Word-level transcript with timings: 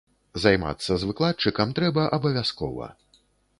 Займацца 0.45 0.91
з 1.03 1.09
выкладчыкам 1.09 1.75
трэба 1.81 2.09
абавязкова. 2.19 2.91